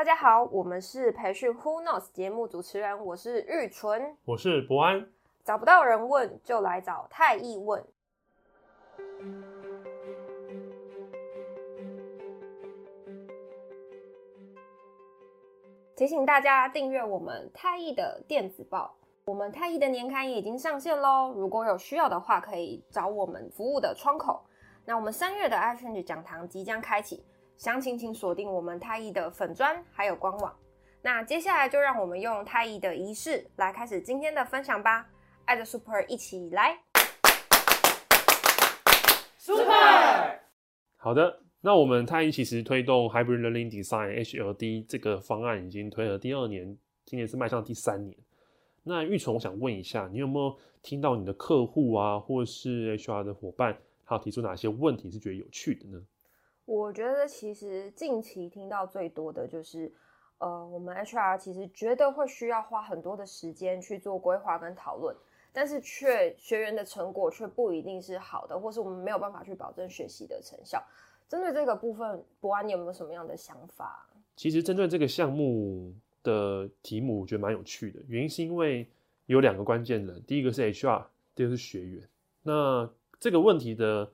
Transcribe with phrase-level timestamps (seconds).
[0.00, 5.06] 大家好，我们是培训 Who Knows 节目主持人，我是玉纯，我是博安。
[5.44, 7.84] 找不到人问，就来找太毅问。
[15.94, 18.96] 提醒大家订阅我们太毅的电子报，
[19.26, 21.30] 我们太毅的年刊也已经上线喽。
[21.36, 24.42] 如果有需要的话，可以找我们服务的窗口。
[24.86, 27.22] 那我们三月的 iChange 讲堂即将开启，
[27.60, 30.56] 详情请锁定我们太毅的粉砖还有官网。
[31.02, 35.06] 那接下来就让我们用太毅的仪式来开始今天的分享吧。
[35.44, 36.78] 爱的 Super 一起来
[39.36, 40.40] ，Super。
[40.96, 41.42] 好的。
[41.60, 48.16] 那我们太毅其实推动 Hybrid Learning Design HLD 这个方案已经推了第二年，今年是迈向第三年。
[48.84, 56.02] 那玉纯，我想问一下，你有没有听到你的客户啊，或是 HR 的伙伴，他有提出哪些问题是觉得有趣的呢？
[56.70, 59.92] 我觉得其实近期听到最多的就是，
[60.38, 65.12] 呃，我们 HR 其实觉得会需要花很多的时间去做规划跟讨论，
[65.52, 70.80] 但是却学员的成果却不一定是好的，或是我们没有办法去保证学习的成效。
[71.28, 74.06] 针对这个部分，博安你有没有什么样的想法？
[74.36, 77.98] 其实针对这个项目的题目，我觉得蛮有趣的。
[78.06, 78.88] 原因是因为
[79.26, 82.08] 有两个关键人，第一个是 HR，第二个是学员。
[82.44, 84.12] 那这个问题的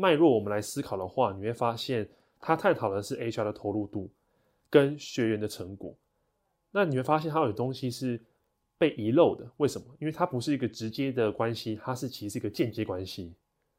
[0.00, 4.08] 脉络，我们来思考的话，你会发现他探讨的是 HR 的投入度
[4.70, 5.92] 跟学员的成果。
[6.70, 8.20] 那你会发现，它有东西是
[8.78, 9.50] 被遗漏的。
[9.56, 9.86] 为什么？
[9.98, 13.34] 因为它不是一个直接的关系，它是其实是一个间接关系。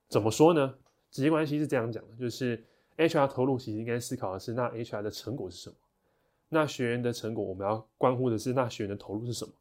[0.10, 0.76] 怎么说呢？
[1.10, 2.62] 直接关系是这样讲的，就是
[2.98, 5.76] HR 投入其实应该思考的是，那 HR 的成果是什么？
[6.50, 9.54] 那学员的成果，我们要关乎的是那学员的投入是什么？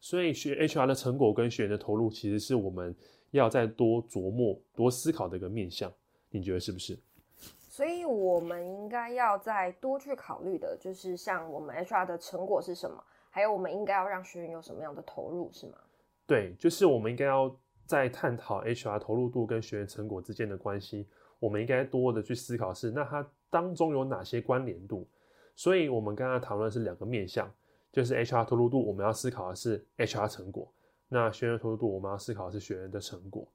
[0.00, 2.94] 所以学 HR 的成果跟学员的投入，其实是我们
[3.32, 5.92] 要再多琢磨、多思考的一个面向。
[6.36, 6.98] 你觉得是不是？
[7.68, 15.78] 所以我们应该要再多去考虑的，就是像我们 HR 的成果是什么，还有我们应该要让学员有什么样的投入，是吗？
[16.26, 17.54] 对，就是我们应该要。
[17.86, 21.06] 在探讨 HR 投入度跟学员成果之间的关系，
[21.38, 25.06] 我们应该多的去思考是，那它当中有哪些关联度？
[25.54, 27.48] 所以，我们刚刚讨论是两个面向，
[27.92, 30.68] 就是 HR 投入度，我们要思考的是 HR 成果；
[31.08, 33.46] 那学员投入度，我们要思考的是学员的成果。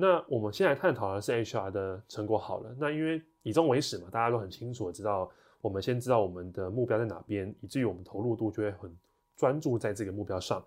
[0.00, 5.30] 那我们现在探讨的是 HR 的成果好了，那因为以终为始嘛，大家都很清楚的知道，
[5.60, 8.96] 我们先知道我们的目标在哪边，以至于我们投入度就会很
[9.36, 10.64] 专注在这个目标上。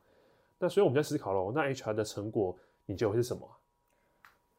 [0.60, 2.58] 那所以我们在思考了，那 HR 的成果。
[2.86, 3.50] 你觉得会是什么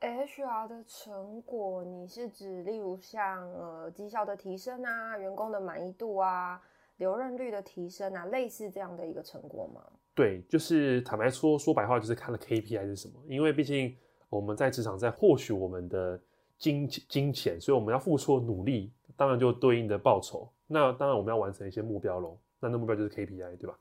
[0.01, 6.59] ？HR 的成果，你是指例如像呃绩效的提升啊，员工的满意度啊，
[6.97, 9.83] 留任率的提升啊，类似这样的一个成果吗？
[10.15, 13.15] 对，就是坦白说，说白话就是看了 KPI 是什么。
[13.29, 13.95] 因为毕竟
[14.37, 16.21] 我们在职场在获取我们的
[16.59, 20.49] 金金钱，所以我们要付出努力，当然就对应的报酬。
[20.67, 22.37] 那当然我们要完成一些目标喽。
[22.59, 23.79] 那那目标就是 KPI，对吧？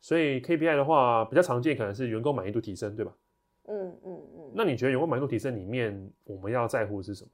[0.00, 3.12] 所以 KPI 的话，比较常见可能是员工满意度提升，对吧？
[3.66, 7.30] 嗯嗯嗯，那你觉得员工满意度提升里面，我们要在乎的是什么？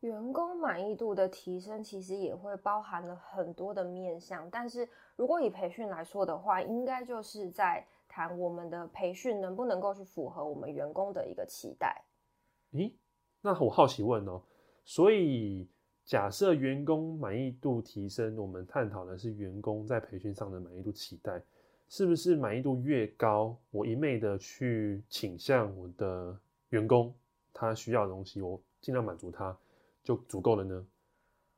[0.00, 7.84] 员工满意度的提升其实也会包含了很多的面向，但是如果以培训来说的话，应该就是在
[8.16, 12.02] 谈我们的培训能不能够去符合我们员工的一个期待。
[12.72, 12.94] 咦，
[13.42, 14.40] 那我好奇问哦，
[14.86, 15.68] 所以
[16.02, 21.42] 假设员工满意度提升，我们探讨的是员工在培训上的满意度期待。
[21.90, 26.34] 是不是满意度越高，我一昧的去倾向我的
[26.70, 27.14] 员工
[27.52, 29.54] 他需要的东西，我尽量满足他，
[30.02, 30.86] 就足够了呢？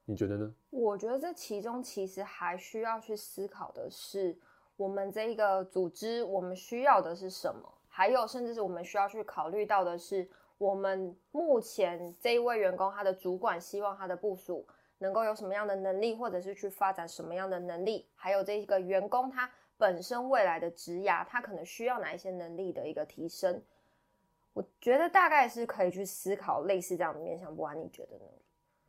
[0.05, 0.53] 你觉得呢？
[0.71, 4.37] 我觉得这其中其实还需要去思考的是，
[4.79, 7.71] 我们这一个组织我们需要的是什么？
[7.89, 18.09] 还有，甚至是我们需要去考虑到的是，我们目前这一位员工他的主管希望他的部署能够有什么样的能力，或者是去发展什么样的能力？
[18.15, 19.51] 还有这个员工他。
[19.81, 23.63] 本身未来的职涯，他可能需要哪一些能力的一个提升？
[24.53, 28.25] 我觉得大概是可以去思考类似这样的面向，不然你觉得呢？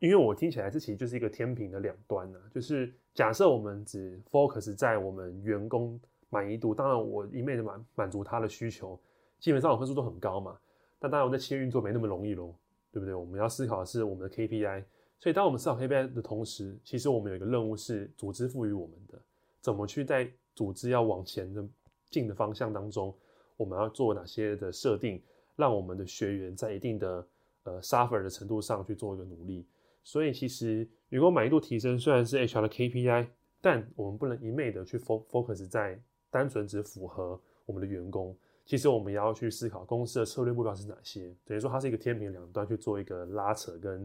[0.00, 6.00] 因为我听起来这其实就是一个天平的两端呢、就是假设我们只 focus 在我们员工
[6.30, 8.98] 满意度，当然我一昧的满满足他的需求，
[9.38, 10.58] 基本上我分数都很高嘛。
[10.98, 12.54] 但当然我在企业运作没那么容易咯，
[12.90, 13.14] 对不对？
[13.14, 14.84] 我们要思考的是我们的 KPI。
[15.18, 19.20] 所以当我们思考 KPI 的同时，其实我们有一个任务是组织赋予我们的，
[19.60, 21.62] 怎么去在组织要往前的
[22.08, 23.14] 进的方向当中，
[23.58, 25.22] 我们要做哪些的设定，
[25.56, 27.26] 让我们的学员在一定的
[27.64, 29.66] 呃 suffer 的程度上去做一个努力。
[30.10, 33.28] 所以其实员工满意度提升虽然是 HR 的 KPI，
[33.60, 35.96] 但我们不能一昧的去 focus 在
[36.32, 38.36] 单纯只符合我们的员工。
[38.66, 41.32] 其实我们也要去思考公司的策略目标是哪些。
[41.44, 44.04] 等于说它是一个天平两端去做一个拉扯跟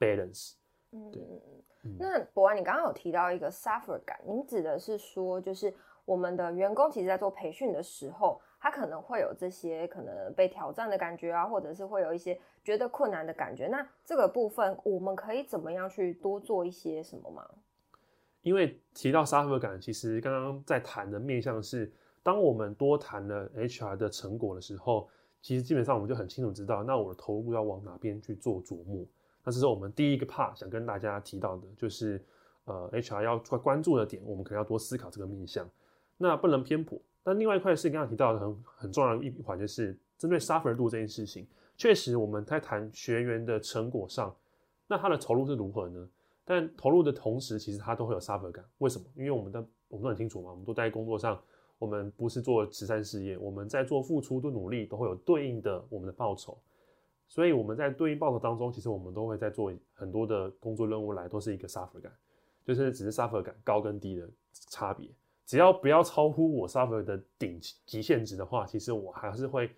[0.00, 0.54] balance。
[0.90, 1.22] 对。
[1.22, 1.40] 嗯
[1.84, 5.72] 嗯、那博安，你刚刚有提到一个 suffer 感，您指的是说，就是
[6.04, 13.66] 我们的员工其实在做培训的时候，他可能会有这些可能被挑战的感觉啊，或者是会有一些觉得困难的感觉。
[13.68, 17.48] 那这个部分，我们可以怎么样去多做一些什么吗？
[18.42, 21.90] 因为提到 suffer 感，其实刚刚在谈的面向是，
[22.22, 25.08] 当我们多谈了 HR 的成果的时候，
[25.40, 29.04] 其实基本上我们就很清楚知道，那我的投入要往哪边去做琢磨。
[29.42, 32.22] 那这是我们第一个 part 想跟大家提到的，就是
[32.66, 35.66] 呃 HR 要关注的点，我们可能要多思考这个面向，
[36.18, 37.00] 那不能偏颇。
[37.30, 41.46] 那另外一块是刚刚提到的很很重要的一环，就是针对 suffer 度这件事情，
[41.76, 44.34] 确实我们在谈学员的成果上，
[44.88, 46.08] 那他的投入是如何呢？
[46.44, 48.64] 但投入的同时，其实他都会有 suffer 感。
[48.78, 49.04] 为什么？
[49.14, 51.40] 因为我们的我们都很清楚嘛，我们都在工作上，
[51.78, 56.58] 我们不是做慈善事业，我们在做付出的努力，都会有对应的我们的报酬。
[57.28, 62.12] 所以我们在对应报酬当中，其实我们都会在做很多的工作任务来，都是一个 suffer 感，
[62.64, 65.08] 就是只是 suffer 感高跟低的差别。
[65.50, 69.68] 只要不要超乎我 suffer 的顶极限值的话，其实我还是会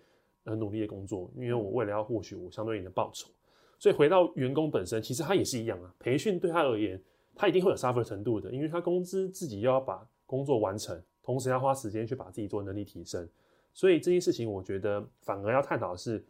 [0.45, 3.31] 很努力的工作，因为我为了要获取我相对应的报酬。
[3.79, 5.91] 所以回到员工本身，其实他也是一样啊。
[5.97, 7.01] 培训对他而言，
[7.33, 13.27] 他一定会有 suffer 程度的，因为他工资自己又要把工作完成，同时要花时间去把自己做能力提升。
[13.73, 16.23] 所以这件事情，我觉得反而要探讨的是。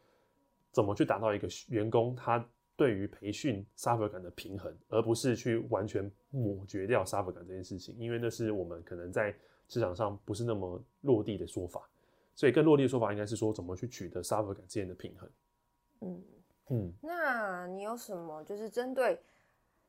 [0.72, 2.44] 怎么去达到一个员工他
[2.76, 9.36] 对于培训 suffer 感的平衡，而不是去完全抹绝掉 suffer 感这件事情，因为那是我们可能在
[9.68, 11.88] 市场上不是那么落地的说法，
[12.34, 15.30] 所以更落地的说法应该是说怎么去取得 suffer 感之间的平衡。
[16.02, 16.24] 嗯
[16.70, 19.22] 嗯，那你有什么就是针对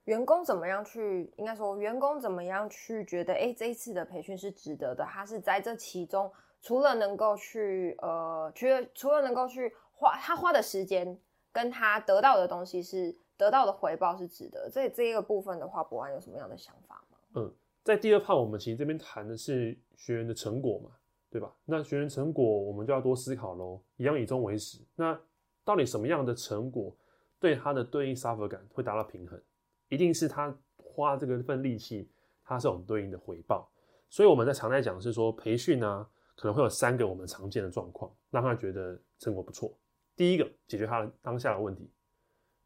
[0.04, 9.74] 员工怎么样去，应该说员工怎么样去觉得，哎、欸，这一次的培训是值得的，他是在这其中除了能够去呃，除了除了能够去。
[9.96, 11.16] 花他花的时间
[11.54, 17.18] 跟他得到的东西是得到的回报是值得，这这一个部分的话，博安有什么样的想法吗？
[17.34, 17.54] 嗯，
[17.84, 20.90] 在第二 part 我们其实这边谈的是学员的成果嘛，
[21.30, 21.54] 对吧？
[21.64, 24.80] 那学员成果我们就要多思考喽，一样以终为始。
[24.96, 25.16] 那
[25.64, 26.94] 到底什么样的成果
[27.38, 29.40] 对他的对应 suffer 感会达到平衡？
[29.88, 32.10] 一定是他花这个份力气，
[32.44, 33.70] 他是有对应的回报。
[34.10, 39.72] 所以我们在常在讲是说培训呢，可能会有三个我们常见的状况，让他觉得成果不错。
[40.16, 41.90] 第一个解决他的当下的问题，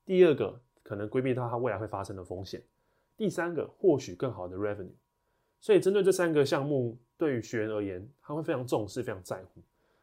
[0.04, 2.62] 第二个可能规避到他未来会发生的风险，
[3.16, 4.92] 第三个获取更好的 revenue。
[5.60, 9.62] 所以针对这三个项目，对于学员而言，他会非常重视、非常在乎。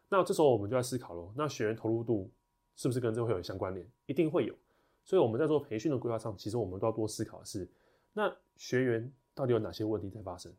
[0.09, 2.31] 那这时候我们就要思考喽，那学员投入度
[2.75, 3.88] 是不是跟这会有相关联？
[4.06, 4.56] 一定会有。
[5.03, 7.69] 所以我们在做培训的规划上，其实我们都要多思考的是，
[8.13, 10.51] 那学员到底有哪些问题在发生，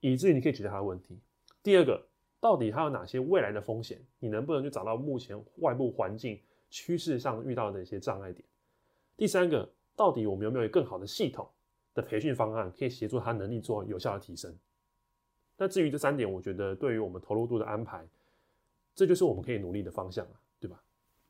[0.00, 1.18] 以至于你可以解决他的问题。
[1.62, 2.06] 第二个。
[2.44, 3.98] 到底还有哪些未来的风险？
[4.18, 6.38] 你能不能去找到目前外部环境
[6.68, 8.44] 趋势上遇到的一些障碍点？
[9.16, 11.48] 第三个，到底我们有没有更好的系统
[11.94, 14.54] 的培训方案，可以协助他能力做有效的提升？
[15.56, 18.06] 那至于这三点，我觉得对于我们投入度的安排，
[18.94, 20.78] 这就是我们可以努力的方向了，对吧？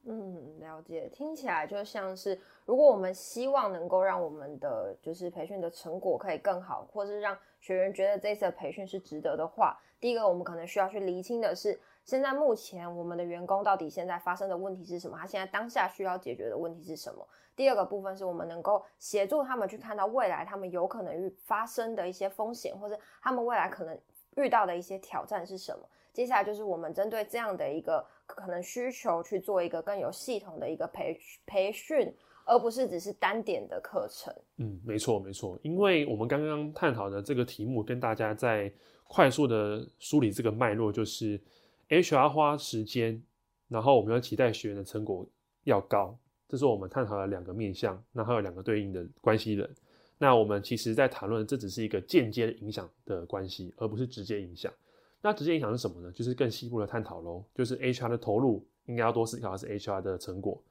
[0.06, 1.08] 嗯，了解。
[1.10, 2.36] 听起来就像是，
[2.66, 15.16] 如果我们希望能够让我们的就是培训的成果可以更好，或是让学员觉得这次的培训是值得的话，第一个我们可能需要去厘清的是，现在目前我们的员工到底现在发生的问题是什么？
[15.16, 17.26] 他现在当下需要解决的问题是什么？
[17.56, 23.98] 第二个部分是我们能够协助他们去看到未来他们有可能遇发生的一些风险，或者他们未来可能
[24.36, 25.88] 遇到的一些挑战是什么？
[26.12, 34.34] 接下来就是我们针对这样的一个可能需求去做一个更有系统的一个培培训，而不是只是单点的课程。
[34.58, 38.72] 嗯，没错没错，因为我们刚刚探讨的这个题目，跟大家在
[39.06, 41.40] 快速的梳理这个脉络，就是
[41.88, 43.22] HR 花时间，
[43.68, 45.26] 然后我们要期待学员的成果
[45.64, 46.16] 要高，
[46.48, 49.68] 这是我们探讨的两个面向，那还有两个对应的关系人。
[50.16, 54.72] 那我们其实在谈论，这只是一个间接影响的关系，而不是直接影响。
[55.20, 56.12] 那直接影响是什么呢？
[56.12, 57.42] 就是更细部的探讨喽。
[57.54, 60.62] 就是 HR 的投入应该要多思考还是 HR 的成果，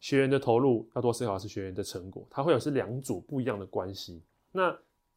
[0.00, 4.22] 学员的投入要多思考的是学员的成果，它会有是两组不一样的关系。
[4.52, 4.70] 那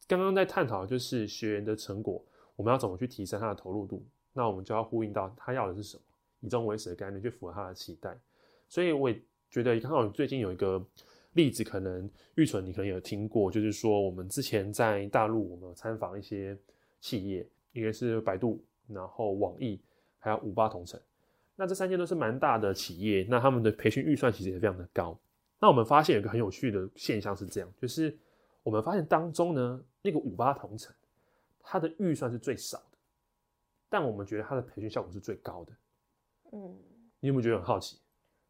[0.06, 2.24] 刚刚在探讨就是学员的成果，
[2.56, 4.04] 我们要怎么去提升他的投入度？
[4.32, 6.02] 那我们就要呼应到他要的是什么，
[6.40, 8.18] 以终为始的概念去符合他的期待。
[8.68, 10.84] 所以我也觉得，刚好最近有一个
[11.34, 16.56] 例子，可能玉纯你可能有听过，就是说我们之前在大陆，我们有参访一些
[17.00, 18.62] 企业，一个是百度。
[18.88, 19.80] 然后网易
[20.18, 21.00] 还有五八同城，
[21.56, 25.18] 那这三间都是蛮大的企业，那他们的培训预算其实也非常的高。
[25.60, 28.16] 那我们发现有一个很有趣的现象是这样，就是
[28.62, 30.92] 我们发现当中呢，那个五八同城，
[31.62, 32.98] 它的预算是最少的，
[33.88, 35.72] 但我们觉得它的培训效果是最高的。
[36.52, 36.76] 嗯，
[37.20, 38.00] 你有没有觉得很好奇？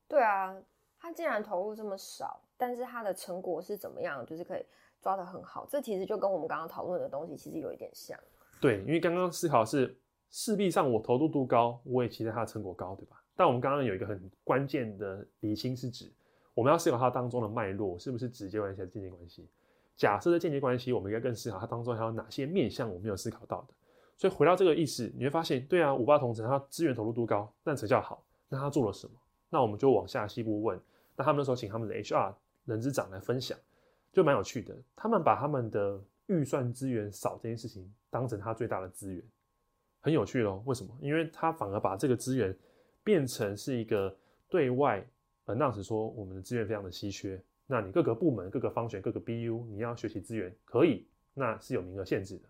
[0.09, 0.57] 对啊，
[0.99, 4.25] 它既然投入这么少，但是它的成果是怎么样？
[4.25, 4.65] 就是可以
[5.01, 5.67] 抓得很好。
[5.71, 8.19] 这其实就跟我们刚刚讨论的东西其实有一点像。
[8.61, 9.95] 对，因为刚刚思考是
[10.33, 13.23] 势必上我投入度高，我也期待它的成果高，对吧？
[13.37, 16.11] 但我们刚刚有一个很关键的厘清是指，
[16.55, 19.47] 我们要思考它当中的脉络是不是直接关系还是间接关系。
[19.97, 23.75] 假设的间接关系，我们应该更思考它当中还有哪些面向我没有思考到的。
[24.17, 29.13] 所以回到这个意思，你会发现，对啊，五八同城它资源投入度高，但成效好，那它做了什么？
[29.51, 30.81] 那我们就往下细部问。
[31.15, 32.35] 那他们那时候请他们的 HR
[32.65, 33.59] 人资长来分享，
[34.13, 34.75] 就蛮有趣的。
[34.97, 39.23] 他们把他们的预算资源少这件事情当成他最大的资源，
[40.03, 40.63] 很有趣咯。
[40.67, 40.95] 为什么？
[41.01, 42.55] 因为他反而把这个资源
[43.03, 44.15] 变成是一个
[44.51, 45.03] 对外
[45.47, 47.41] 呃，那时说我们的资源非常的稀缺。
[47.67, 52.45] 那你各个部门、各个方选、各个 BU，你要学习资源可以，那是有名额限制的。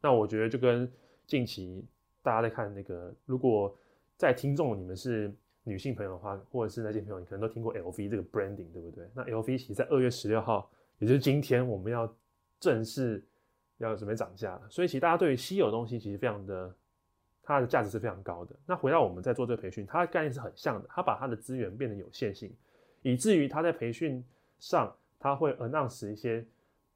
[0.00, 0.90] 那我觉得就跟
[1.26, 1.84] 近期
[2.22, 3.72] 大家在看那个，如果
[4.16, 9.08] 在听众你们是女性朋友的话，或者是那些朋友，你可能都听过 LV 这个 branding，对不对？
[9.14, 12.12] 那 LV 其实在二月十六号，也就是今天，我们要
[12.58, 13.24] 正式
[13.78, 14.62] 要准备涨价了。
[14.68, 16.74] 所以其实大家对于稀有东西其实非常的，
[17.46, 18.54] 它的价值是非常高的。
[18.66, 22.54] 那回到我们在做这个培训，它的概念是很像的，它把它的资源变得有限性，
[23.00, 24.22] 以至于它在培训
[24.58, 26.44] 上，它会 announce 一些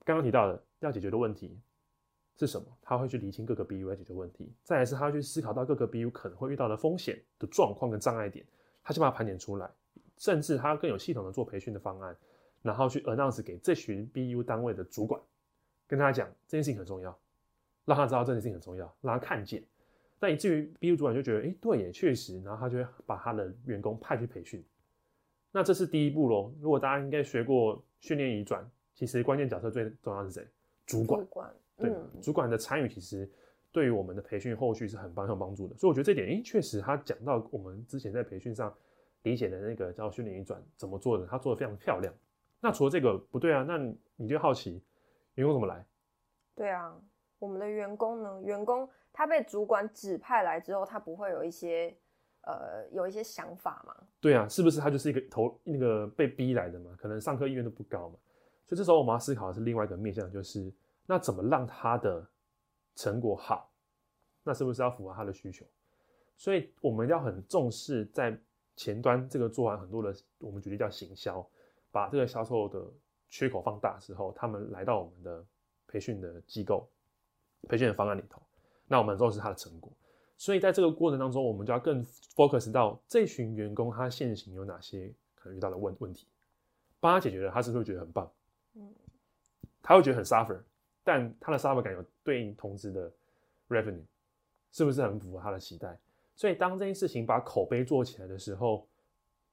[0.04, 1.59] 刚刚提到的要解决的问题。
[2.37, 2.66] 是什么？
[2.80, 8.42] 他会去厘清各个 BU 来解决问题，再来是他会去思考到各个 BU 可能会遇到的风险的状况跟障碍点，
[8.83, 9.71] 他先把它盘点出来，
[10.16, 12.16] 甚至他更有系统的做培训的方案，
[12.62, 15.21] 然后去 announce 给这群 BU 单位的主管，
[15.87, 17.14] 跟他讲这件事情很重要，
[17.85, 19.62] 让他知道这件事情很重要，让他看见。
[20.21, 24.62] 但以至于 BU 主管就觉得，哎，对也确实，然后他就会把他的员工派去培训。
[25.50, 26.55] 那这是第一步喽。
[26.61, 30.47] 如果大家应该学过训练移转，其实关键角色最重要是谁？
[30.87, 31.21] 主管。
[31.21, 33.27] 主管对，主管的参与其实
[33.73, 38.73] 对于我们的培训后续是很帮很有帮助的，所以我觉得这点，诶，确实他讲到我们之前在培训上
[39.23, 42.12] 理解的那个叫训练移转怎么做的，他做的非常漂亮。
[42.61, 43.79] 那除了这个不对啊，那
[44.17, 44.83] 你就好奇
[45.37, 45.87] 员工怎么来？
[46.55, 46.95] 对啊，
[47.40, 48.40] 我们的员工呢？
[48.42, 51.92] 员工他被主管指派来之后，他不会有一些
[52.42, 53.97] 呃有一些想法吗？
[54.20, 56.94] 对啊，是不是他就是一个投那个被逼来的嘛？
[56.97, 58.14] 可能上课意愿都不高嘛，
[58.66, 60.73] 所以这时候我们要思考的是另外一个面向，就是。
[61.06, 62.25] 那怎么让他的
[62.94, 63.68] 成果好？
[64.44, 65.66] 那是不是要符合他的需求？
[66.37, 68.38] 所以我们要很重视在
[68.76, 71.44] 前端这个做完很多的，我们举例叫行销，
[71.90, 72.80] 把这个销售的
[73.28, 75.44] 缺口放大之后，他们来到我们的
[75.88, 76.88] 培训的机构、
[77.69, 78.40] 培训的方案里头，
[78.87, 79.93] 那我们很重视他的成果。
[80.37, 82.02] 所以在这个过程当中，我们就要更
[82.35, 86.26] focus 到这群员工他现行有哪些可能遇到的问问题，
[86.99, 88.31] 帮他解决了，他是不是会觉得很棒？
[88.75, 88.95] 嗯，
[89.83, 90.59] 他会觉得很 suffer。
[91.02, 93.11] 但他的 suffer 感有对应同时的
[93.69, 94.05] revenue，
[94.73, 95.99] 是不是很符合他的期待？
[96.37, 98.87] 所以当这件事情把口碑做起来的时候，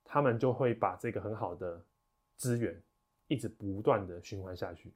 [0.06, 1.84] 他们就会把这个很好的
[2.38, 2.82] 资源
[3.28, 4.94] 一直不断的循环下去。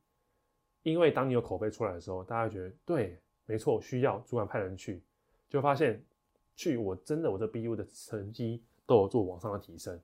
[0.83, 5.01] 因为当你有口碑出来的时候，大家觉得对，没错，需要主管派人去，
[5.49, 6.03] 就发现
[6.55, 9.99] 去我真的我的 BU 的成绩都有做往上的提升，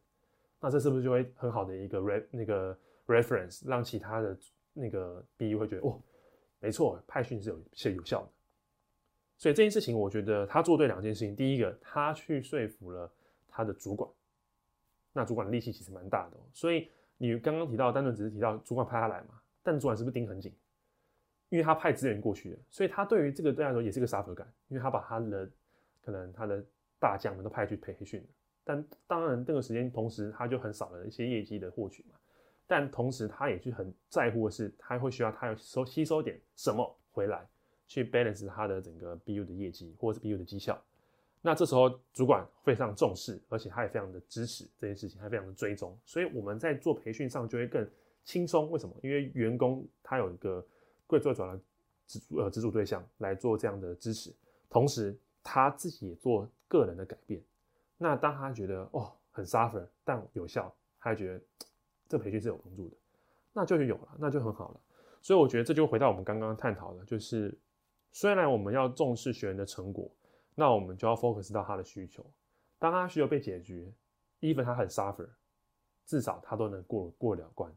[0.60, 4.38] 那这是不是就会很好的一个 re 那个 reference，让其他的
[4.74, 6.02] 那个 BU 会觉得哦。
[6.60, 8.30] 没错，派训是有是有效的，
[9.38, 11.36] 所以这件事情，我觉得他做对两件事情。
[11.36, 13.08] 第一个，他去说服了
[13.48, 14.10] 他的主管，
[15.14, 16.38] 那主管的力气其实蛮大的。
[16.52, 20.52] 所以你刚刚提到，单纯只是提到主管派他来嘛，但主管是不是盯很紧？
[21.50, 25.50] 因为他派资源过去了，所以他对于这个对他来说也是个 suffer 感，因为他把他的
[26.02, 26.64] 可能他的
[27.00, 28.28] 大将们都派去培训了，
[28.64, 32.16] 但当然这个时间同时他就很少了一些业绩的获取嘛。
[32.70, 37.48] 但同时，他也去很在乎的是，他会需要他要收吸收点什么回来，
[37.88, 40.78] 去 balance 他的整个 BU 的业绩或者是 BU 的绩效。
[41.42, 45.98] 那这时候主管非常重视，而且他也非常的支持这件事情，还非常的追踪。
[46.04, 47.90] 所以我们在做培训上就会更
[48.26, 48.70] 轻松。
[48.70, 48.94] 为什么？
[49.02, 50.66] 因为员工他有一个
[51.08, 51.60] 最最主要的
[52.06, 54.34] 直呃资助对象来做这样的支持，
[54.70, 57.42] 同时他自己也做个人的改变。
[57.98, 61.42] 那当他觉得哦很 suffer，但有效，他觉得。
[62.10, 62.96] 这培训是有帮助的，
[63.52, 64.80] 那就有了，那就很好了。
[65.22, 67.54] 所以我觉得这就回到我们刚刚探讨的，就是
[68.14, 70.10] 虽然我们要重视学员的成果，
[70.56, 72.26] 那我们就要 focus 到他的需求。
[72.80, 73.92] 当他需求被解决
[74.40, 75.28] ，even 他很 suffer，
[76.06, 77.70] 至少他都能过过了关。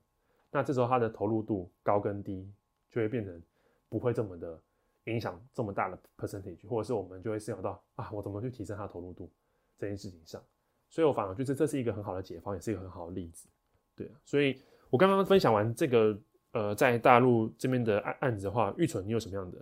[0.53, 2.49] 那这时候他的投入度高跟低
[2.91, 3.43] 就会变成
[3.89, 4.61] 不会这么的
[5.05, 9.31] 影响这么大的 percentage，或者是我们就会思考到啊，我怎么去提升他的投入度
[9.79, 10.43] 这件事情上。
[10.89, 13.49] 所以我反而觉得这是一个很好的解方，也是一个很好的例子。
[13.95, 16.19] 对啊，所以我刚刚分享完这个，
[16.53, 19.59] 呃，在大陆这边的案案子的话，玉纯，你有什么样的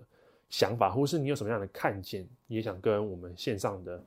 [0.48, 4.02] 想法，或是你有什么样的看见，也想跟我们线上的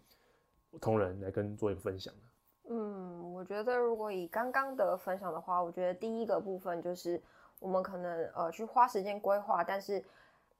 [0.79, 2.11] 同仁来跟做一个分享？
[2.69, 7.21] 嗯，我觉得如果以刚刚的分享的话，我觉得第一个部分就是
[7.61, 10.03] 我们可能呃去花时间规划，但是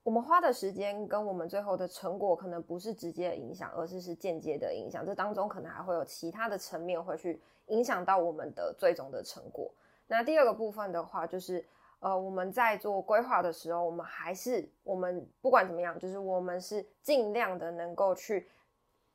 [0.04, 5.04] 我们花的时间跟我们最后的成果可能不是直接的影响，而是是间接的影响。
[5.04, 9.72] 这当中可能还会有其他的层面会去影响到我们的最终的成果。
[10.06, 11.66] 那第二个部分的话，就是
[12.00, 18.48] 呃我们在做规划的时候，我们还是我们不管怎么样，就是我们是尽量的能够去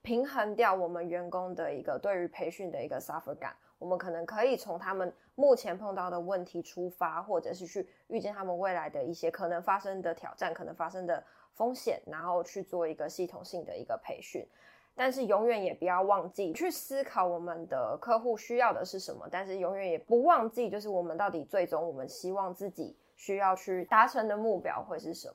[0.03, 3.55] 平衡掉我们员工的一个对于培训的一个 suffer 感。
[3.79, 14.47] 我们可能可以从他们目前碰到的问题出发，或者是去预见他们未来的一些可能发生的挑战、可能发生的风险，然后去做一个系统性的一个培训。
[14.95, 25.35] 但是永远也不要忘记去思考我们的客户需要的是什么，但是永远也不忘记，就是我们到底最终我们希望自己需要去达成的目标会是什么。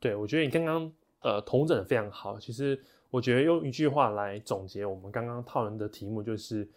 [0.00, 2.36] 对，我觉得你刚刚呃统整的非常好。
[2.40, 6.68] 其实我觉得用一句话来总结我们刚刚讨论的题目就是。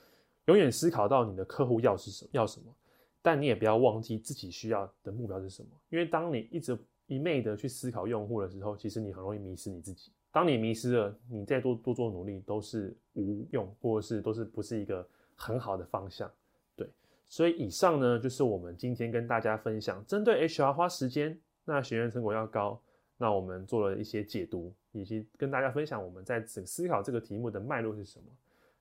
[0.45, 2.73] 永远思考到你的客户要是什么，要什么，
[3.21, 5.69] 但你也不要忘记自己需要的目标是什么。
[5.89, 10.11] 因为当你一直一昧的去思考用户的时候，其实你很容易迷失你自己。
[10.31, 16.29] 当你迷失了，你再多多做努力都是无用，或者是都是不是一个很好的方向。
[16.75, 16.89] 对，
[17.27, 22.81] 所以以上呢，就是我们今天跟大家分享，针对 HR 花时间，那学员成果要高，
[23.17, 28.25] 那我们做了一些解读，以及跟大家分享我们在思考这个题目的脉络是什么。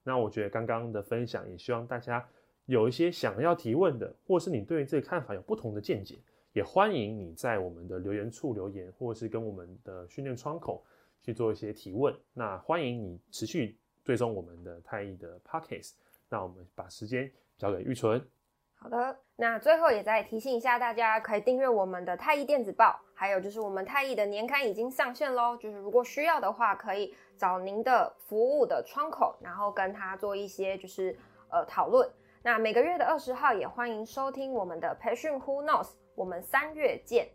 [0.02, 2.26] 那我觉得刚刚的分享也希望大家
[2.66, 6.18] 有一些想要提问的，或是你对这个看法有不同的见解，
[6.52, 10.84] 也欢迎你在我们的留言处留言，或是跟我们的训练窗口
[11.22, 12.14] 去做一些提问。
[12.34, 15.92] 那欢迎你持续追踪我们的太医的 Podcast。
[16.28, 18.20] 那我们把时间交给玉纯。
[18.82, 25.56] 好的，那最后也再提醒一下大家，可以订阅我们的太艺电子报，还有就是我们太艺的年刊已经上线喽。
[25.56, 31.16] 就是如果需要的话，可以找您的服务的窗口，然后跟他做一些就是
[31.48, 32.10] 呃讨论。
[32.42, 37.28] 那每个月的二十号也欢迎收听我们的培训 Who Knows，我们三月见。